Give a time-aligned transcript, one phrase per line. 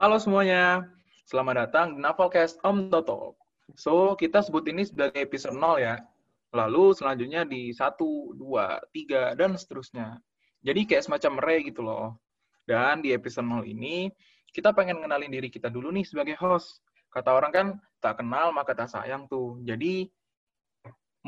[0.00, 0.88] Halo semuanya,
[1.28, 3.36] selamat datang di Navalcast Om Toto.
[3.76, 6.00] So, kita sebut ini sebagai episode 0 ya.
[6.56, 8.00] Lalu selanjutnya di 1,
[8.32, 10.16] 2, 3, dan seterusnya.
[10.64, 12.16] Jadi kayak semacam array gitu loh.
[12.64, 14.08] Dan di episode 0 ini,
[14.48, 16.80] kita pengen kenalin diri kita dulu nih sebagai host.
[17.12, 17.66] Kata orang kan,
[18.00, 19.60] tak kenal maka tak sayang tuh.
[19.68, 20.08] Jadi,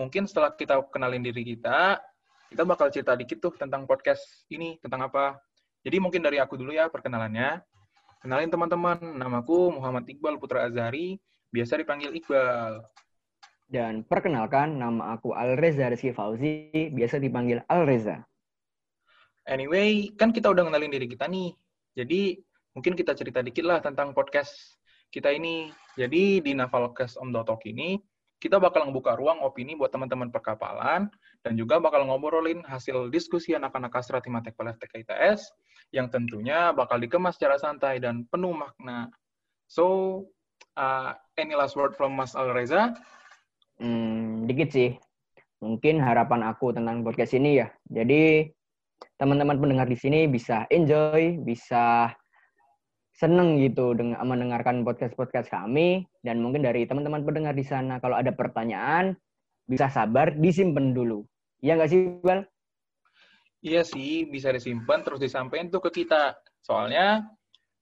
[0.00, 2.00] mungkin setelah kita kenalin diri kita,
[2.48, 5.36] kita bakal cerita dikit tuh tentang podcast ini, tentang apa.
[5.84, 7.68] Jadi mungkin dari aku dulu ya perkenalannya.
[8.22, 11.18] Kenalin teman-teman, namaku Muhammad Iqbal Putra Azari,
[11.50, 12.78] biasa dipanggil Iqbal.
[13.66, 18.22] Dan perkenalkan, nama aku Alreza Rizky Fauzi, biasa dipanggil Alreza.
[19.42, 21.50] Anyway, kan kita udah kenalin diri kita nih.
[21.98, 22.38] Jadi,
[22.78, 24.78] mungkin kita cerita dikit lah tentang podcast
[25.10, 25.74] kita ini.
[25.98, 27.98] Jadi, di Navalcast Om Dotok ini,
[28.38, 31.10] kita bakal ngebuka ruang opini buat teman-teman perkapalan,
[31.42, 35.50] dan juga bakal ngobrolin hasil diskusi anak-anak Kasrat Himatek Palestek ITS,
[35.90, 39.10] yang tentunya bakal dikemas secara santai dan penuh makna.
[39.66, 40.28] So,
[40.78, 42.94] uh, any last word from Mas Alreza?
[43.82, 44.90] Hmm, dikit sih.
[45.58, 47.70] Mungkin harapan aku tentang podcast ini ya.
[47.90, 48.46] Jadi,
[49.18, 52.10] teman-teman pendengar di sini bisa enjoy, bisa
[53.12, 58.32] seneng gitu dengan mendengarkan podcast-podcast kami dan mungkin dari teman-teman pendengar di sana kalau ada
[58.34, 59.14] pertanyaan
[59.68, 61.22] bisa sabar disimpan dulu.
[61.62, 62.42] Iya nggak sih, Bal?
[63.62, 66.34] Iya sih, bisa disimpan terus disampaikan tuh ke kita.
[66.66, 67.22] Soalnya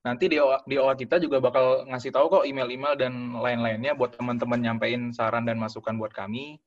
[0.05, 4.13] nanti di OA, di OA kita juga bakal ngasih tahu kok email-email dan lain-lainnya buat
[4.13, 6.61] teman-teman nyampein saran dan masukan buat kami.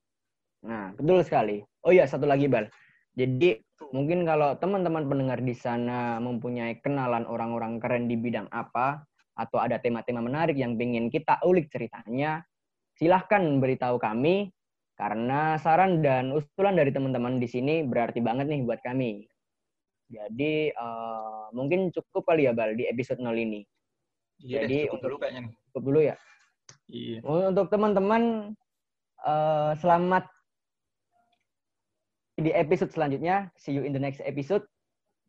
[0.66, 1.62] Nah, betul sekali.
[1.86, 2.66] Oh iya, satu lagi, Bal.
[3.14, 3.62] Jadi,
[3.94, 9.06] mungkin kalau teman-teman pendengar di sana mempunyai kenalan orang-orang keren di bidang apa,
[9.38, 12.42] atau ada tema-tema menarik yang ingin kita ulik ceritanya,
[12.98, 14.50] silahkan beritahu kami
[14.94, 19.26] karena saran dan usulan dari teman-teman di sini berarti banget nih buat kami.
[20.14, 23.66] Jadi uh, mungkin cukup kali ya Bal di episode 0 ini.
[24.44, 25.42] Iya Jadi deh, cukup dulu kayaknya.
[25.72, 26.16] Cukup dulu ya.
[26.92, 27.18] Iya.
[27.26, 28.54] Untuk teman-teman
[29.26, 30.30] uh, selamat
[32.38, 33.50] di episode selanjutnya.
[33.58, 34.66] See you in the next episode.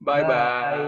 [0.03, 0.29] Bye bye.
[0.29, 0.83] bye.